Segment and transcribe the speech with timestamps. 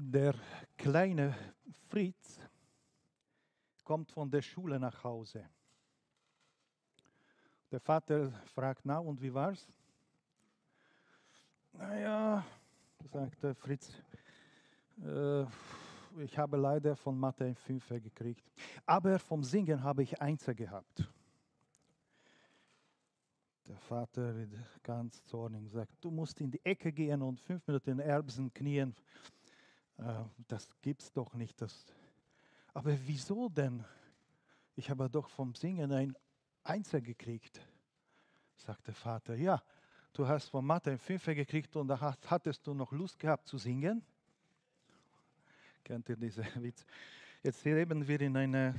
[0.00, 0.32] Der
[0.76, 1.34] kleine
[1.88, 2.38] Fritz
[3.82, 5.44] kommt von der Schule nach Hause.
[7.72, 9.66] Der Vater fragt, na und wie war's?
[11.72, 12.46] Naja,
[13.10, 13.92] sagte Fritz,
[15.04, 15.42] äh,
[16.22, 18.48] ich habe leider von Mathe ein Fünfer gekriegt.
[18.86, 21.10] Aber vom Singen habe ich Einser gehabt.
[23.66, 24.54] Der Vater wird
[24.84, 28.94] ganz zornig sagt, du musst in die Ecke gehen und fünf Minuten in Erbsen knien.
[29.98, 31.60] Äh, das gibt's doch nicht.
[31.60, 31.84] Das.
[32.74, 33.84] Aber wieso denn?
[34.76, 36.16] Ich habe doch vom Singen ein
[36.62, 37.60] Einser gekriegt,
[38.56, 39.34] sagt der Vater.
[39.34, 39.62] Ja,
[40.12, 43.58] du hast von Mathe ein Fünfer gekriegt und da hattest du noch Lust gehabt zu
[43.58, 44.02] singen.
[45.82, 46.84] Kennt ihr diesen Witz?
[47.42, 48.74] Jetzt leben wir in einer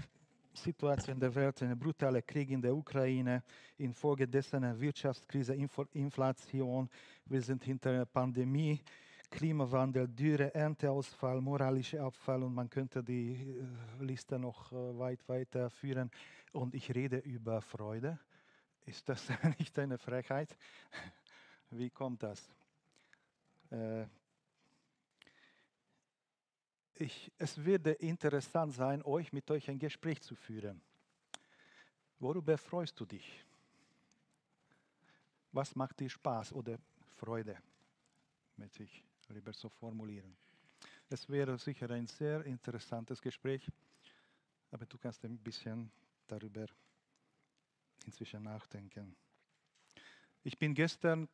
[0.53, 3.43] Situation der Welt, ein brutaler Krieg in der Ukraine,
[3.77, 5.55] infolgedessen eine Wirtschaftskrise,
[5.93, 6.89] Inflation,
[7.25, 8.81] wir sind hinter einer Pandemie,
[9.29, 15.69] Klimawandel, Dürre, Ernteausfall, moralischer Abfall und man könnte die äh, Liste noch äh, weit weiter
[15.69, 16.09] führen.
[16.51, 18.19] Und ich rede über Freude.
[18.85, 19.27] Ist das
[19.59, 20.57] nicht eine Frechheit?
[21.69, 22.49] Wie kommt das?
[23.69, 24.05] Äh,
[26.95, 30.81] ich, es würde interessant sein, euch mit euch ein Gespräch zu führen.
[32.19, 33.45] Worüber freust du dich?
[35.51, 36.77] Was macht dir Spaß oder
[37.15, 37.57] Freude?
[38.57, 40.35] Möchte ich lieber so formulieren.
[41.09, 43.67] Es wäre sicher ein sehr interessantes Gespräch,
[44.71, 45.91] aber du kannst ein bisschen
[46.27, 46.65] darüber
[48.05, 49.15] inzwischen nachdenken.
[50.43, 51.27] Ich bin gestern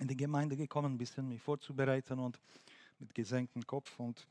[0.00, 2.40] in die Gemeinde gekommen, ein bisschen mich vorzubereiten und
[2.98, 4.26] mit gesenktem Kopf und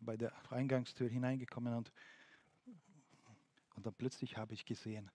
[0.00, 1.92] bei der Eingangstür hineingekommen und,
[3.76, 5.10] und dann plötzlich habe ich gesehen,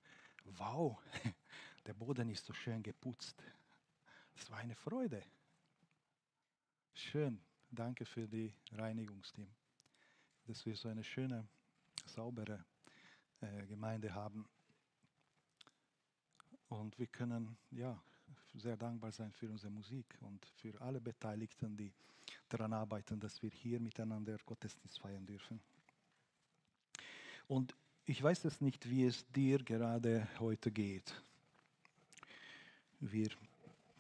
[0.46, 0.98] wow,
[1.86, 3.44] der Boden ist so schön geputzt.
[4.36, 5.22] Es war eine Freude.
[6.94, 7.40] Schön,
[7.70, 9.48] danke für die Reinigungsteam,
[10.46, 11.48] dass wir so eine schöne,
[12.06, 12.66] saubere
[13.40, 14.46] äh, Gemeinde haben.
[16.68, 18.02] Und wir können ja
[18.54, 21.94] sehr dankbar sein für unsere Musik und für alle Beteiligten, die
[22.50, 25.62] daran arbeiten, dass wir hier miteinander Gottesdienst feiern dürfen.
[27.48, 27.76] Und
[28.06, 31.14] ich weiß es nicht, wie es dir gerade heute geht.
[33.00, 33.30] Wir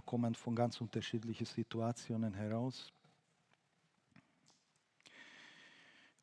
[0.01, 2.91] kommen von ganz unterschiedlichen Situationen heraus.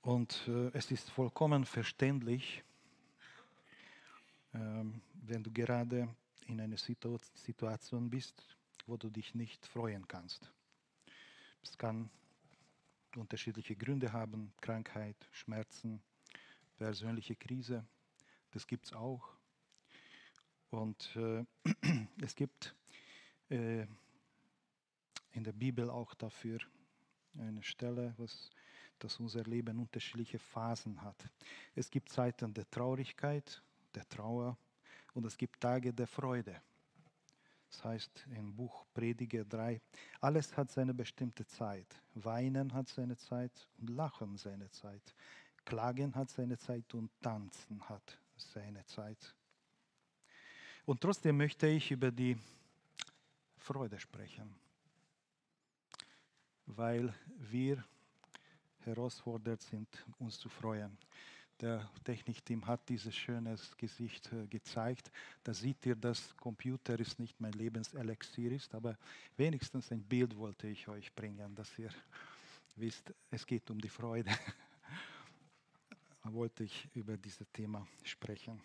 [0.02, 2.62] Und äh, es ist vollkommen verständlich,
[4.54, 6.08] ähm, wenn du gerade
[6.46, 8.42] in einer Situation bist,
[8.86, 10.50] wo du dich nicht freuen kannst.
[11.62, 12.08] Es kann
[13.16, 16.00] unterschiedliche Gründe haben, Krankheit, Schmerzen,
[16.78, 17.84] persönliche Krise,
[18.52, 19.28] das gibt es auch.
[20.70, 21.44] Und äh,
[22.22, 22.74] es gibt
[23.50, 23.86] äh,
[25.32, 26.59] in der Bibel auch dafür
[27.38, 28.50] eine Stelle, was,
[28.98, 31.28] dass unser Leben unterschiedliche Phasen hat.
[31.75, 33.62] Es gibt Zeiten der Traurigkeit,
[33.94, 34.56] der Trauer,
[35.14, 36.60] und es gibt Tage der Freude.
[37.70, 39.81] Das heißt im Buch Prediger 3,
[40.20, 42.03] alles hat seine bestimmte Zeit.
[42.14, 45.14] Weinen hat seine Zeit und Lachen seine Zeit.
[45.64, 49.34] Klagen hat seine Zeit und Tanzen hat seine Zeit.
[50.87, 52.38] Und trotzdem möchte ich über die
[53.68, 54.54] Freude sprechen,
[56.66, 57.14] weil
[57.50, 57.84] wir
[58.84, 60.96] herausfordert sind, uns zu freuen
[61.60, 65.10] der Technikteam hat dieses schönes Gesicht äh, gezeigt.
[65.42, 68.96] Da seht ihr, dass Computer ist nicht mein Lebenselixier ist, aber
[69.36, 71.90] wenigstens ein Bild wollte ich euch bringen, dass ihr
[72.76, 74.30] wisst, es geht um die Freude.
[76.22, 78.60] da wollte ich über dieses Thema sprechen.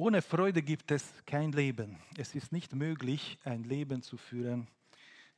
[0.00, 1.98] Ohne Freude gibt es kein Leben.
[2.16, 4.66] Es ist nicht möglich, ein Leben zu führen,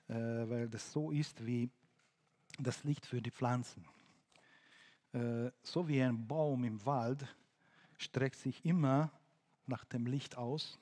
[0.07, 1.69] äh, weil das so ist wie
[2.61, 3.85] das Licht für die Pflanzen.
[5.13, 7.27] Äh, so wie ein Baum im Wald
[7.99, 9.11] streckt sich immer
[9.67, 10.79] nach dem Licht aus,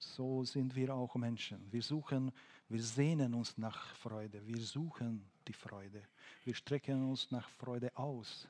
[0.00, 1.70] so sind wir auch Menschen.
[1.70, 2.32] Wir suchen,
[2.68, 6.02] wir sehnen uns nach Freude, wir suchen die Freude,
[6.42, 8.48] wir strecken uns nach Freude aus.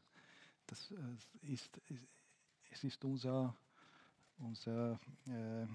[0.67, 1.79] Das äh, ist,
[2.71, 3.55] es ist unser,
[4.39, 5.67] unser äh,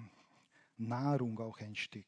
[0.76, 2.06] Nahrung auch ein Stück.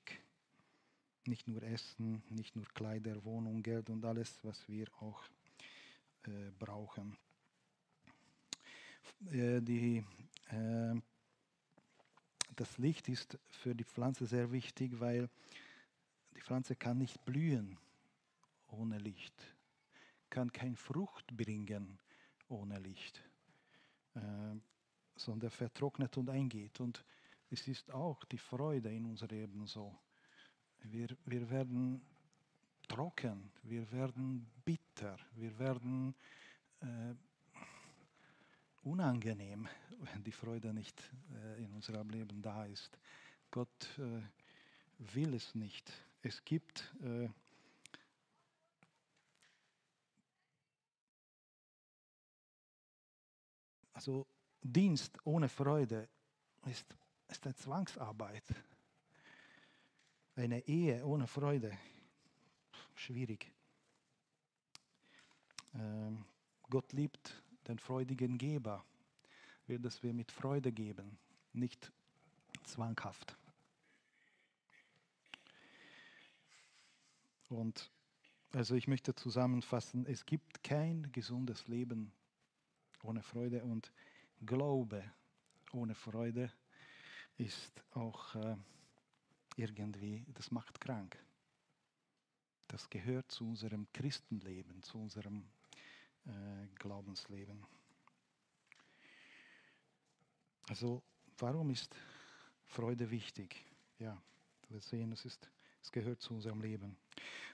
[1.27, 5.23] Nicht nur Essen, nicht nur Kleider, Wohnung, Geld und alles, was wir auch
[6.25, 7.17] äh, brauchen.
[9.31, 10.05] Äh, die,
[10.49, 10.95] äh,
[12.57, 15.29] das Licht ist für die Pflanze sehr wichtig, weil
[16.35, 17.79] die Pflanze kann nicht blühen
[18.69, 19.35] ohne Licht,
[20.31, 21.99] kann keine Frucht bringen
[22.49, 23.23] ohne Licht,
[24.15, 24.55] äh,
[25.17, 26.81] sondern vertrocknet und eingeht.
[26.81, 27.05] Und
[27.51, 29.95] es ist auch die Freude in unserem Leben so.
[30.85, 32.03] Wir, wir werden
[32.89, 36.15] trocken, wir werden bitter, wir werden
[36.81, 37.15] äh,
[38.83, 39.69] unangenehm,
[40.13, 41.01] wenn die Freude nicht
[41.35, 42.99] äh, in unserem Leben da ist.
[43.51, 44.23] Gott äh,
[45.15, 45.93] will es nicht.
[46.23, 47.29] Es gibt äh,
[53.93, 54.27] also
[54.63, 56.09] Dienst ohne Freude
[56.67, 56.87] ist,
[57.29, 58.45] ist eine Zwangsarbeit.
[60.37, 61.77] Eine Ehe ohne Freude,
[62.95, 63.53] schwierig.
[65.75, 66.25] Ähm,
[66.71, 68.85] Gott liebt den freudigen Geber,
[69.67, 71.19] will, dass wir mit Freude geben,
[71.53, 71.93] nicht
[72.65, 73.37] zwanghaft.
[77.49, 77.91] Und
[78.53, 82.13] also ich möchte zusammenfassen, es gibt kein gesundes Leben
[83.03, 83.93] ohne Freude und
[84.45, 85.03] Glaube
[85.73, 86.53] ohne Freude
[87.37, 88.57] ist auch äh,
[89.57, 91.19] irgendwie, das macht krank.
[92.67, 95.45] Das gehört zu unserem Christenleben, zu unserem
[96.27, 97.65] äh, Glaubensleben.
[100.69, 101.03] Also
[101.39, 101.95] warum ist
[102.65, 103.65] Freude wichtig?
[103.99, 104.21] Ja,
[104.69, 105.51] wir sehen, es, ist,
[105.83, 106.97] es gehört zu unserem Leben.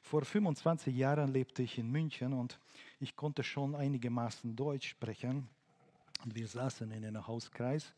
[0.02, 2.58] Vor 25 Jahren lebte ich in München und
[3.00, 5.48] ich konnte schon einigermaßen Deutsch sprechen.
[6.24, 7.92] Und wir saßen in einem Hauskreis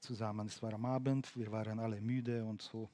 [0.00, 0.46] zusammen.
[0.46, 2.90] Es war am Abend, wir waren alle müde und so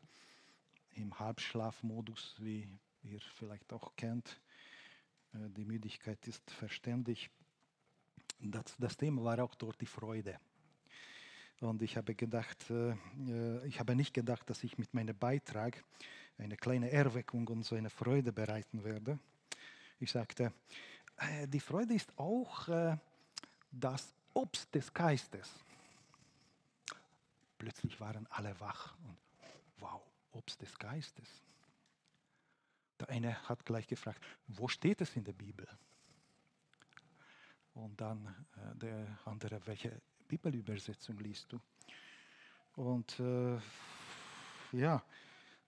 [0.95, 2.69] im Halbschlafmodus, wie
[3.03, 4.41] ihr vielleicht auch kennt.
[5.35, 7.31] Äh, die Müdigkeit ist verständlich.
[8.39, 10.39] Das, das Thema war auch dort die Freude.
[11.61, 12.91] Und ich habe gedacht, äh,
[13.29, 15.83] äh, ich habe nicht gedacht, dass ich mit meinem Beitrag
[16.39, 19.19] eine kleine Erweckung und so eine Freude bereiten werde.
[20.01, 20.53] Ich sagte,
[21.47, 22.67] die Freude ist auch
[23.71, 25.51] das Obst des Geistes.
[27.59, 29.17] Plötzlich waren alle wach und
[29.79, 30.03] wow,
[30.33, 31.43] Obst des Geistes.
[32.99, 35.67] Der eine hat gleich gefragt, wo steht es in der Bibel?
[37.75, 38.27] Und dann
[38.57, 41.61] äh, der andere, welche Bibelübersetzung liest du?
[42.77, 43.59] Und äh,
[44.73, 45.03] ja,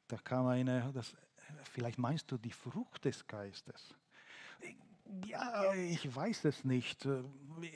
[0.09, 1.17] da kam eine, das,
[1.65, 3.95] vielleicht meinst du die Frucht des Geistes.
[5.27, 7.07] Ja, ich weiß es nicht.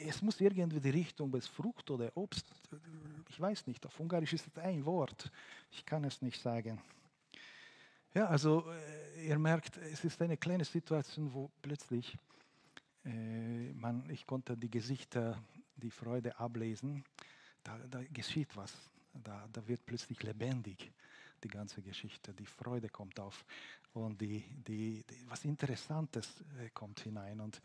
[0.07, 2.47] Es muss irgendwie die Richtung des Frucht oder Obst.
[3.29, 3.85] Ich weiß nicht.
[3.87, 5.31] Auf Ungarisch ist es ein Wort.
[5.71, 6.81] Ich kann es nicht sagen.
[8.15, 12.17] Ja, also äh, ihr merkt, es ist eine kleine Situation, wo plötzlich
[13.05, 15.41] äh, man, ich konnte die Gesichter,
[15.77, 17.05] die Freude ablesen.
[17.63, 18.73] Da, da geschieht was.
[19.13, 20.91] Da, da wird plötzlich lebendig
[21.43, 22.33] die ganze Geschichte.
[22.33, 23.45] Die Freude kommt auf
[23.93, 27.41] und die, die, die was Interessantes äh, kommt hinein.
[27.41, 27.61] Und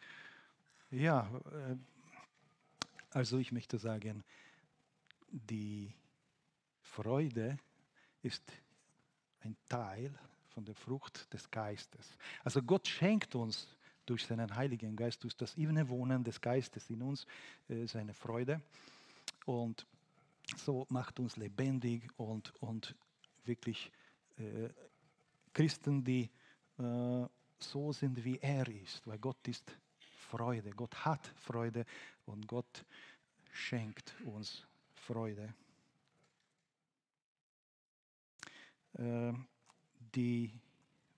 [0.91, 1.75] ja, äh,
[3.11, 4.23] also ich möchte sagen,
[5.29, 5.93] die
[6.81, 7.57] Freude
[8.21, 8.43] ist
[9.41, 10.13] ein Teil
[10.49, 12.17] von der Frucht des Geistes.
[12.43, 13.67] Also Gott schenkt uns
[14.05, 17.25] durch seinen Heiligen Geist, durch das Wohnen des Geistes in uns,
[17.69, 18.61] äh, seine Freude.
[19.45, 19.85] Und
[20.57, 22.95] so macht uns lebendig und, und
[23.45, 23.91] wirklich
[24.37, 24.69] äh,
[25.53, 26.29] Christen, die
[26.77, 27.27] äh,
[27.59, 29.77] so sind, wie er ist, weil Gott ist
[30.29, 31.85] Freude, Gott hat Freude
[32.25, 32.85] und Gott
[33.51, 35.53] schenkt uns Freude.
[38.93, 39.33] Äh,
[40.15, 40.51] die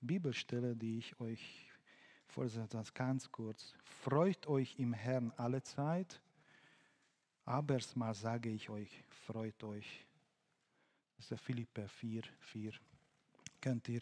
[0.02, 1.72] Bibelstelle, die ich euch
[2.28, 3.74] vorsetze, ganz kurz.
[3.84, 6.22] Freut euch im Herrn alle Zeit,
[7.46, 10.06] aber mal sage ich euch, freut euch
[11.16, 12.74] das ist der Philipper 4, 4.
[13.62, 14.02] Kennt ihr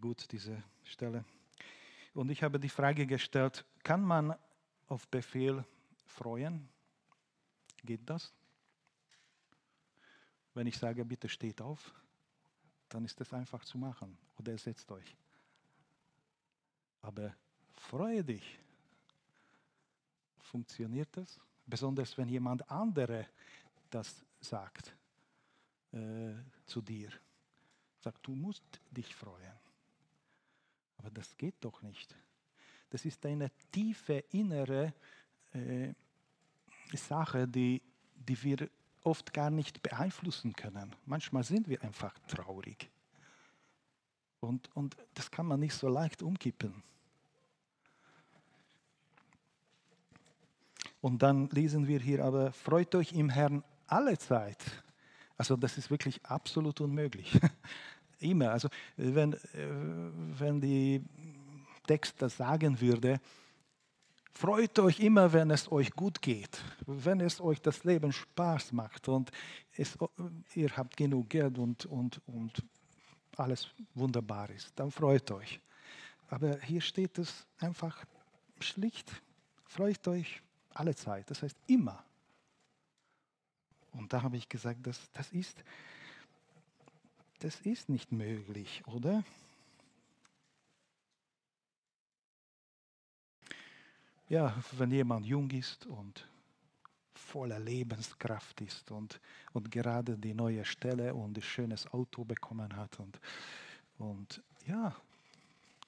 [0.00, 1.24] gut diese Stelle?
[2.14, 4.34] Und ich habe die Frage gestellt, kann man
[4.86, 5.64] auf Befehl
[6.06, 6.68] freuen?
[7.84, 8.32] Geht das?
[10.54, 11.92] Wenn ich sage, bitte steht auf,
[12.88, 14.16] dann ist das einfach zu machen.
[14.38, 15.16] Oder setzt euch.
[17.02, 17.34] Aber
[17.74, 18.58] freue dich.
[20.38, 21.40] Funktioniert das?
[21.66, 23.26] Besonders wenn jemand andere
[23.90, 24.94] das sagt
[25.92, 26.34] äh,
[26.66, 27.10] zu dir.
[27.98, 29.52] Sagt, du musst dich freuen.
[30.98, 32.14] Aber das geht doch nicht.
[32.90, 34.92] Das ist eine tiefe innere
[35.52, 35.92] äh,
[36.92, 37.80] Sache, die,
[38.14, 38.68] die wir
[39.02, 40.94] oft gar nicht beeinflussen können.
[41.06, 42.90] Manchmal sind wir einfach traurig.
[44.40, 46.82] Und, und das kann man nicht so leicht umkippen.
[51.00, 54.58] Und dann lesen wir hier aber, freut euch im Herrn alle Zeit.
[55.40, 57.32] Also das ist wirklich absolut unmöglich.
[58.20, 58.50] Immer.
[58.50, 58.68] Also
[58.98, 59.38] wenn, äh,
[60.38, 61.02] wenn die
[61.86, 63.18] Text das sagen würde,
[64.34, 69.08] freut euch immer, wenn es euch gut geht, wenn es euch das Leben Spaß macht
[69.08, 69.30] und
[69.78, 69.96] es,
[70.54, 72.62] ihr habt genug Geld und, und, und
[73.38, 75.58] alles wunderbar ist, dann freut euch.
[76.28, 78.04] aber hier steht es einfach
[78.60, 79.10] schlicht,
[79.64, 80.42] freut euch
[80.74, 82.04] alle Zeit, das heißt immer.
[83.92, 85.64] Und da habe ich gesagt, das, das, ist,
[87.40, 89.24] das ist nicht möglich, oder?
[94.28, 96.28] Ja, wenn jemand jung ist und
[97.14, 99.20] voller Lebenskraft ist und,
[99.52, 103.20] und gerade die neue Stelle und ein schönes Auto bekommen hat und,
[103.98, 104.94] und ja,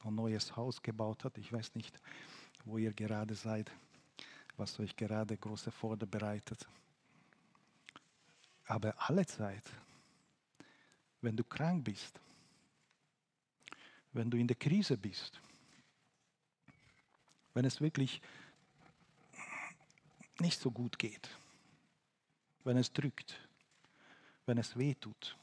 [0.05, 1.39] ein neues Haus gebaut hat.
[1.39, 2.01] Ich weiß nicht,
[2.65, 3.71] wo ihr gerade seid,
[4.57, 6.67] was euch gerade große Freude bereitet.
[8.65, 9.65] Aber alle Zeit,
[11.21, 12.21] wenn du krank bist,
[14.13, 15.41] wenn du in der Krise bist,
[17.55, 18.21] wenn es wirklich
[20.41, 21.29] nicht so gut geht,
[22.65, 23.39] wenn es drückt,
[24.47, 25.37] wenn es weh tut,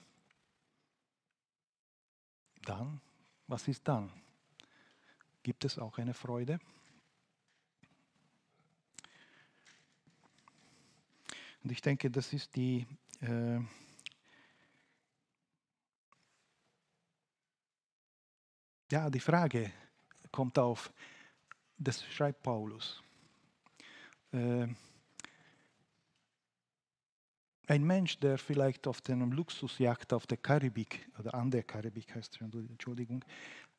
[2.64, 3.02] dann,
[3.48, 4.12] was ist dann?
[5.44, 6.60] Gibt es auch eine Freude?
[11.64, 12.86] Und ich denke, das ist die
[13.22, 13.60] äh,
[18.92, 19.72] ja, die Frage
[20.32, 20.92] kommt auf,
[21.78, 23.02] das schreibt Paulus.
[24.32, 24.68] Äh,
[27.68, 32.36] ein Mensch, der vielleicht auf einem Luxusjagd auf der Karibik, oder an der Karibik heißt
[32.36, 33.24] es, Entschuldigung,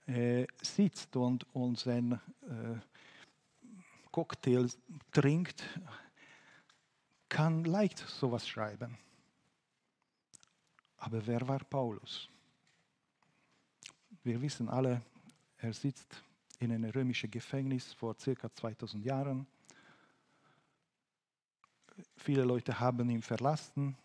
[0.07, 2.79] äh, sitzt und, und sein äh,
[4.13, 4.69] Cocktail
[5.13, 5.63] trinkt,
[7.29, 8.97] kann leicht sowas schreiben.
[11.01, 12.29] Aber wer war Paulus?
[14.23, 15.03] Wir wissen alle,
[15.57, 16.23] er sitzt
[16.59, 19.47] in einem römischen Gefängnis vor circa 2000 Jahren.
[22.17, 23.97] Viele Leute haben ihn verlassen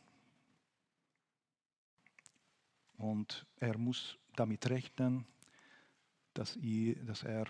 [2.97, 5.25] und er muss damit rechnen,
[6.33, 7.45] dass, er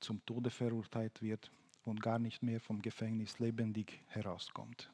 [0.00, 1.50] zum Tode verurteilt wird
[1.84, 4.90] und gar nicht mehr vom Gefängnis lebendig herauskommt.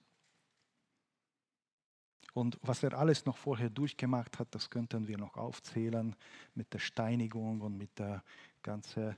[2.35, 6.17] Und was er alles noch vorher durchgemacht hat, das könnten wir noch aufzählen
[6.55, 8.23] mit der Steinigung und mit der
[8.63, 9.17] ganzen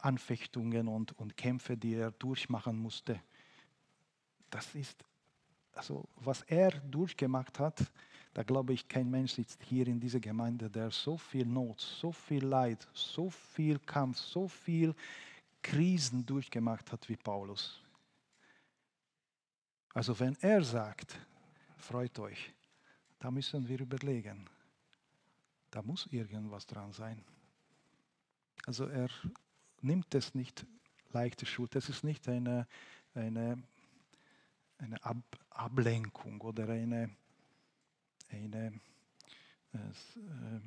[0.00, 3.20] Anfechtungen und, und Kämpfe, die er durchmachen musste.
[4.50, 5.04] Das ist,
[5.72, 7.84] also was er durchgemacht hat,
[8.34, 12.12] da glaube ich, kein Mensch sitzt hier in dieser Gemeinde, der so viel Not, so
[12.12, 14.94] viel Leid, so viel Kampf, so viel
[15.62, 17.80] Krisen durchgemacht hat wie Paulus.
[19.92, 21.18] Also wenn er sagt,
[21.88, 22.52] freut euch,
[23.18, 24.46] da müssen wir überlegen.
[25.70, 27.24] Da muss irgendwas dran sein.
[28.66, 29.08] Also er
[29.80, 30.66] nimmt es nicht
[31.12, 31.74] leichte Schuld.
[31.76, 32.66] Es ist nicht eine,
[33.14, 33.62] eine,
[34.76, 35.16] eine Ab
[35.48, 37.10] Ablenkung oder eine,
[38.28, 38.80] eine
[39.72, 40.60] äh,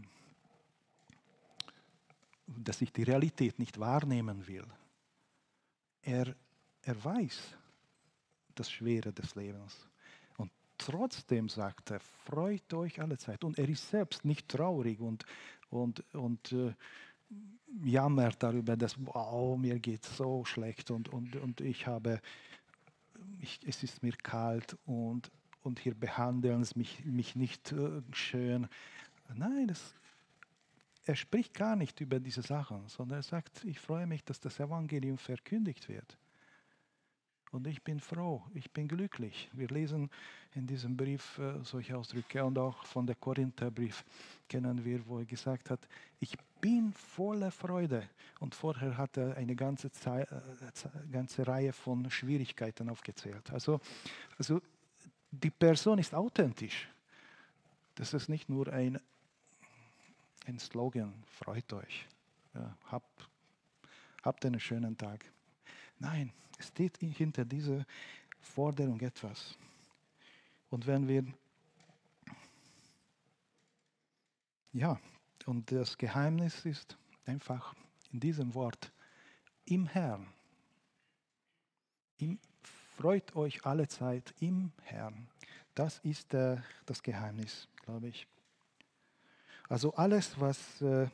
[2.47, 4.65] dass ich die Realität nicht wahrnehmen will.
[6.01, 6.35] Er,
[6.81, 7.39] er weiß
[8.55, 9.87] das Schwere des Lebens.
[10.83, 13.43] Trotzdem sagt er, freut euch alle Zeit.
[13.43, 15.25] Und er ist selbst nicht traurig und,
[15.69, 16.73] und, und äh,
[17.83, 22.19] jammert darüber, dass wow, mir geht so schlecht und, und, und ich habe,
[23.39, 25.29] ich, es ist mir kalt und,
[25.61, 28.67] und hier behandeln sie mich, mich nicht äh, schön.
[29.35, 29.93] Nein, das,
[31.05, 34.59] er spricht gar nicht über diese Sachen, sondern er sagt, ich freue mich, dass das
[34.59, 36.17] Evangelium verkündigt wird.
[37.51, 39.49] Und ich bin froh, ich bin glücklich.
[39.51, 40.09] Wir lesen
[40.55, 44.05] in diesem Brief äh, solche Ausdrücke und auch von der Korintherbrief
[44.47, 45.85] kennen wir, wo er gesagt hat,
[46.19, 48.07] ich bin voller Freude.
[48.39, 53.51] Und vorher hat er eine ganze, Zeit, äh, ganze Reihe von Schwierigkeiten aufgezählt.
[53.51, 53.81] Also,
[54.37, 54.61] also
[55.29, 56.87] die Person ist authentisch.
[57.95, 58.97] Das ist nicht nur ein,
[60.45, 62.07] ein Slogan, freut euch,
[62.53, 63.29] ja, habt,
[64.23, 65.25] habt einen schönen Tag.
[66.01, 67.85] Nein, es steht hinter dieser
[68.39, 69.55] Forderung etwas.
[70.71, 71.23] Und wenn wir,
[74.73, 74.99] ja,
[75.45, 77.75] und das Geheimnis ist einfach
[78.11, 78.91] in diesem Wort,
[79.65, 80.25] im Herrn.
[82.17, 82.39] Im,
[82.97, 85.27] freut euch alle Zeit im Herrn.
[85.75, 88.25] Das ist äh, das Geheimnis, glaube ich.
[89.69, 91.07] Also alles, was äh,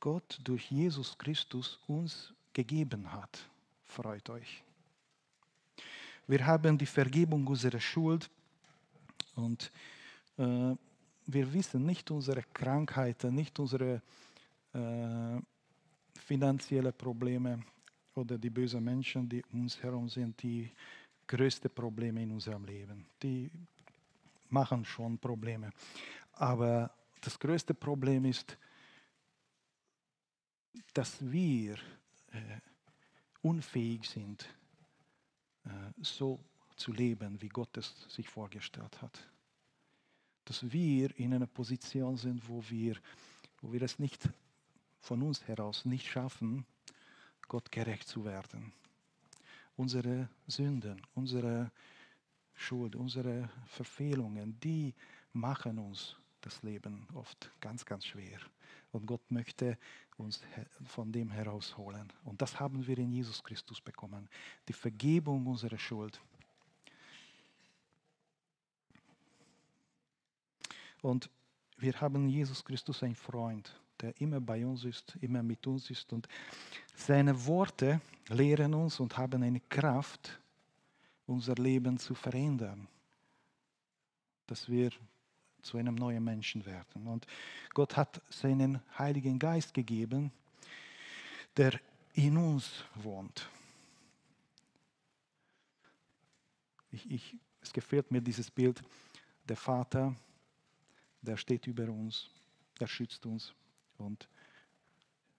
[0.00, 3.48] Gott durch Jesus Christus uns gegeben hat,
[3.84, 4.62] freut euch.
[6.26, 8.30] Wir haben die Vergebung unserer Schuld
[9.34, 9.70] und
[10.36, 10.74] äh,
[11.26, 14.02] wir wissen nicht unsere Krankheiten, nicht unsere
[14.72, 15.40] äh,
[16.18, 17.62] finanziellen Probleme
[18.14, 20.70] oder die bösen Menschen, die uns herum sind, die
[21.26, 23.06] größten Probleme in unserem Leben.
[23.22, 23.50] Die
[24.50, 25.70] machen schon Probleme.
[26.32, 26.90] Aber
[27.20, 28.56] das größte Problem ist
[30.92, 31.76] dass wir
[33.42, 34.48] unfähig sind,
[35.64, 35.70] äh,
[36.00, 36.40] so
[36.76, 39.28] zu leben, wie Gott es sich vorgestellt hat.
[40.44, 42.96] Dass wir in einer Position sind, wo wir,
[43.60, 44.28] wo wir es nicht
[45.00, 46.64] von uns heraus nicht schaffen,
[47.48, 48.72] Gott gerecht zu werden.
[49.76, 51.70] Unsere Sünden, unsere
[52.54, 54.94] Schuld, unsere Verfehlungen, die
[55.32, 58.38] machen uns das Leben oft ganz, ganz schwer.
[58.92, 59.78] Und Gott möchte
[60.16, 60.40] uns
[60.84, 62.12] von dem herausholen.
[62.24, 64.28] Und das haben wir in Jesus Christus bekommen.
[64.68, 66.20] Die Vergebung unserer Schuld.
[71.02, 71.30] Und
[71.78, 76.12] wir haben Jesus Christus, ein Freund, der immer bei uns ist, immer mit uns ist.
[76.12, 76.28] Und
[76.94, 80.38] seine Worte lehren uns und haben eine Kraft,
[81.26, 82.86] unser Leben zu verändern.
[84.46, 84.90] Dass wir
[85.62, 87.06] zu einem neuen Menschen werden.
[87.06, 87.26] Und
[87.74, 90.32] Gott hat seinen Heiligen Geist gegeben,
[91.56, 91.80] der
[92.14, 93.48] in uns wohnt.
[96.90, 98.82] Ich, ich, es gefällt mir dieses Bild,
[99.44, 100.14] der Vater,
[101.22, 102.30] der steht über uns,
[102.78, 103.52] der schützt uns
[103.98, 104.28] und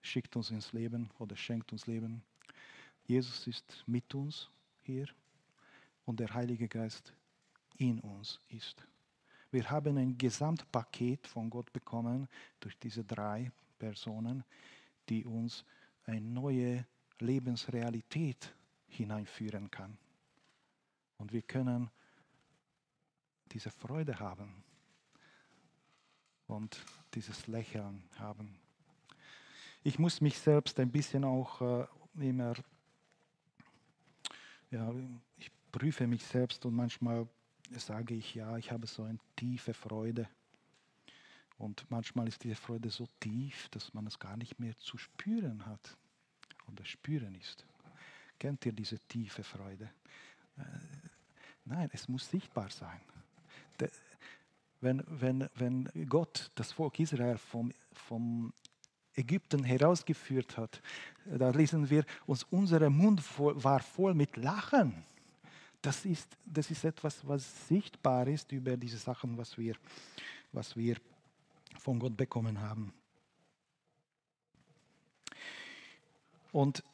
[0.00, 2.22] schickt uns ins Leben oder schenkt uns Leben.
[3.06, 4.48] Jesus ist mit uns
[4.82, 5.06] hier
[6.04, 7.12] und der Heilige Geist
[7.76, 8.86] in uns ist.
[9.52, 12.26] Wir haben ein Gesamtpaket von Gott bekommen
[12.58, 14.44] durch diese drei Personen,
[15.10, 15.64] die uns
[16.06, 16.86] eine neue
[17.18, 18.54] Lebensrealität
[18.88, 19.98] hineinführen kann.
[21.18, 21.90] Und wir können
[23.52, 24.64] diese Freude haben
[26.46, 26.82] und
[27.12, 28.58] dieses Lächeln haben.
[29.82, 32.54] Ich muss mich selbst ein bisschen auch äh, immer,
[34.70, 34.94] ja,
[35.36, 37.28] ich prüfe mich selbst und manchmal
[37.70, 40.28] sage ich, ja, ich habe so eine tiefe Freude.
[41.58, 45.64] Und manchmal ist diese Freude so tief, dass man es gar nicht mehr zu spüren
[45.66, 45.96] hat
[46.66, 47.64] oder spüren ist.
[48.38, 49.90] Kennt ihr diese tiefe Freude?
[50.58, 50.62] Äh,
[51.64, 53.00] nein, es muss sichtbar sein.
[54.80, 58.52] wenn, wenn, wenn Gott das Volk Israel vom, vom
[59.14, 60.82] Ägypten herausgeführt hat,
[61.24, 65.04] da lesen wir, uns unser Mund war voll mit Lachen
[65.82, 69.74] das ist, das ist etwas, was sichtbar ist über diese Sachen, was wir,
[70.52, 70.96] was wir
[71.78, 72.92] von Gott bekommen haben.
[76.52, 76.84] Und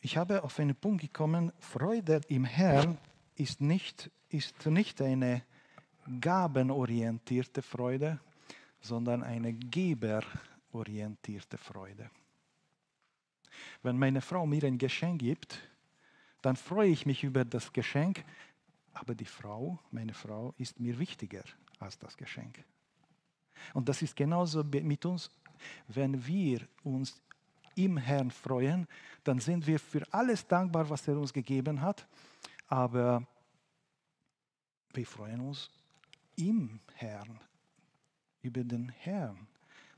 [0.00, 2.98] ich habe auf einen Punkt gekommen, Freude im Herrn
[3.34, 5.42] ist nicht, ist nicht eine
[6.20, 8.20] gabenorientierte Freude,
[8.80, 12.10] sondern eine geberorientierte Freude.
[13.82, 15.58] Wenn meine Frau mir ein Geschenk gibt,
[16.42, 18.24] dann freue ich mich über das Geschenk,
[18.92, 21.44] aber die Frau, meine Frau, ist mir wichtiger
[21.78, 22.62] als das Geschenk.
[23.74, 25.30] Und das ist genauso mit uns.
[25.88, 27.22] Wenn wir uns
[27.76, 28.86] im Herrn freuen,
[29.24, 32.06] dann sind wir für alles dankbar, was er uns gegeben hat,
[32.66, 33.26] aber
[34.92, 35.70] wir freuen uns
[36.36, 37.38] im Herrn,
[38.42, 39.46] über den Herrn.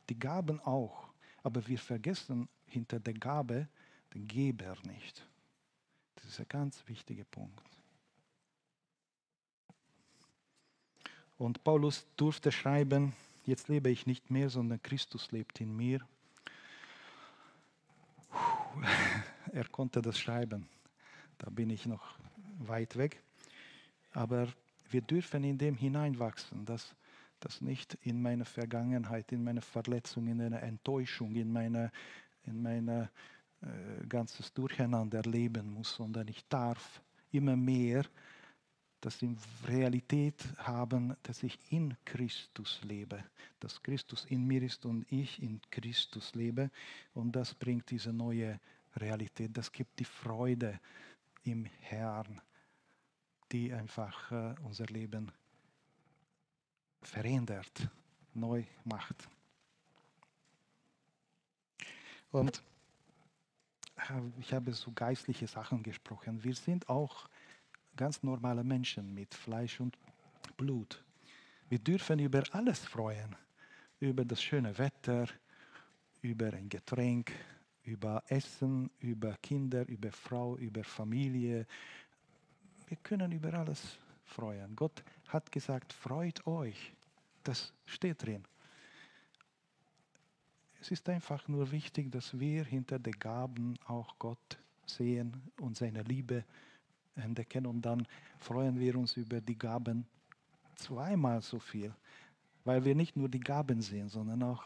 [0.09, 1.09] Die Gaben auch,
[1.43, 3.69] aber wir vergessen hinter der Gabe
[4.13, 5.27] den Geber nicht.
[6.37, 7.63] Ist ganz wichtiger Punkt.
[11.39, 13.13] Und Paulus durfte schreiben,
[13.47, 16.01] jetzt lebe ich nicht mehr, sondern Christus lebt in mir.
[19.53, 20.69] Er konnte das schreiben.
[21.39, 22.19] Da bin ich noch
[22.59, 23.23] weit weg.
[24.11, 24.49] Aber
[24.91, 26.97] wir dürfen in dem hineinwachsen, dass
[27.39, 31.93] das nicht in meine Vergangenheit, in meine Verletzung, in meine Enttäuschung, in meine,
[32.43, 33.09] in meine
[33.65, 38.05] äh, ganzes Durcheinander leben muss, sondern ich darf immer mehr
[39.05, 43.23] das in Realität haben, dass ich in Christus lebe,
[43.61, 46.71] dass Christus in mir ist und ich in Christus lebe.
[47.13, 48.59] Und das bringt diese neue
[48.97, 50.81] Realität, das gibt die Freude
[51.43, 52.41] im Herrn,
[53.53, 55.31] die einfach äh, unser Leben
[57.03, 57.89] verändert,
[58.33, 59.29] neu macht.
[62.31, 62.63] Und
[64.39, 66.43] ich habe so geistliche Sachen gesprochen.
[66.43, 67.29] Wir sind auch
[67.97, 69.97] ganz normale Menschen mit Fleisch und
[70.57, 71.03] Blut.
[71.69, 73.37] Wir dürfen über alles freuen.
[74.01, 75.27] Über das schöne Wetter,
[76.21, 77.33] über ein Getränk,
[77.85, 81.67] über Essen, über Kinder, über Frau, über Familie.
[82.89, 84.75] Wir können über alles freuen.
[84.75, 86.93] Gott hat gesagt, freut euch.
[87.43, 88.45] Das steht drin.
[90.85, 96.03] Es ist einfach nur wichtig, dass wir hinter den Gaben auch Gott sehen und seine
[96.03, 96.45] Liebe
[97.17, 98.07] entdecken und dann
[98.39, 100.05] freuen wir uns über die Gaben
[100.77, 101.95] zweimal so viel,
[102.67, 104.63] weil wir nicht nur die Gaben sehen, sondern auch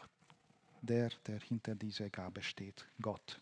[0.81, 3.39] der, der hinter dieser Gabe steht, Gott.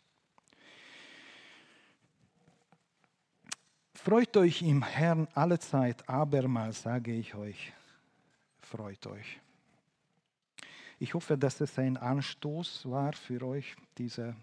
[3.95, 7.73] Freut euch im Herrn alle Zeit, abermals sage ich euch,
[8.59, 9.39] freut euch.
[10.99, 14.35] Ich hoffe, dass es ein Anstoß war für euch, diese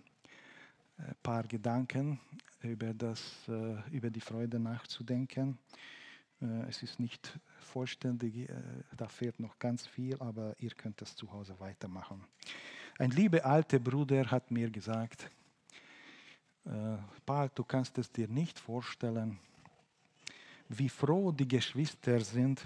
[0.99, 2.21] äh, paar Gedanken
[2.63, 5.59] über, das, äh, über die Freude nachzudenken.
[6.41, 8.49] Äh, es ist nicht vollständig,
[8.97, 12.23] da fehlt noch ganz viel, aber ihr könnt es zu Hause weitermachen.
[13.01, 15.29] Ein lieber alter Bruder hat mir gesagt,
[17.27, 19.41] Paul, du kannst es dir nicht vorstellen,
[20.69, 22.65] wie froh die Geschwister sind,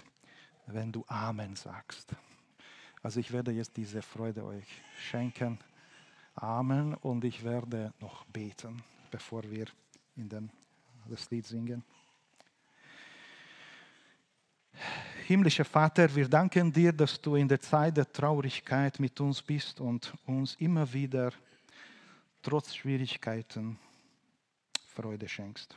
[0.67, 2.15] wenn du Amen sagst.
[3.03, 4.67] Also ich werde jetzt diese Freude euch
[4.99, 5.59] schenken.
[6.35, 6.95] Amen.
[6.95, 9.67] Und ich werde noch beten, bevor wir
[10.17, 10.51] in den,
[11.09, 11.83] das Lied singen.
[15.27, 19.81] Himmlischer Vater, wir danken dir, dass du in der Zeit der Traurigkeit mit uns bist
[19.81, 21.33] und uns immer wieder
[22.43, 23.79] trotz Schwierigkeiten
[24.87, 25.77] Freude schenkst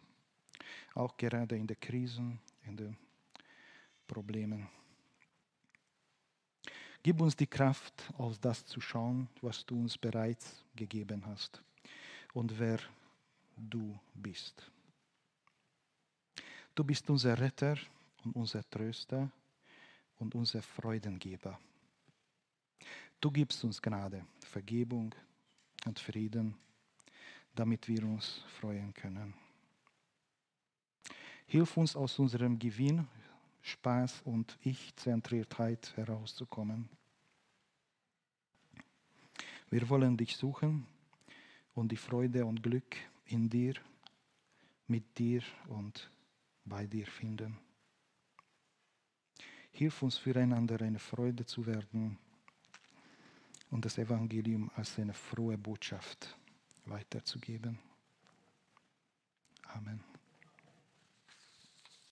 [0.95, 2.97] auch gerade in den Krisen, in den
[4.07, 4.67] Problemen.
[7.03, 11.61] Gib uns die Kraft, auf das zu schauen, was du uns bereits gegeben hast
[12.33, 12.79] und wer
[13.57, 14.71] du bist.
[16.75, 17.75] Du bist unser Retter
[18.23, 19.31] und unser Tröster
[20.19, 21.59] und unser Freudengeber.
[23.19, 25.13] Du gibst uns Gnade, Vergebung
[25.85, 26.55] und Frieden,
[27.55, 29.33] damit wir uns freuen können.
[31.47, 33.07] Hilf uns aus unserem Gewinn,
[33.61, 36.89] Spaß und Ich-Zentriertheit herauszukommen.
[39.69, 40.85] Wir wollen dich suchen
[41.73, 43.75] und die Freude und Glück in dir,
[44.87, 46.11] mit dir und
[46.65, 47.57] bei dir finden.
[49.71, 52.17] Hilf uns füreinander eine Freude zu werden
[53.69, 56.37] und das Evangelium als eine frohe Botschaft
[56.85, 57.79] weiterzugeben.
[59.73, 60.10] Amen.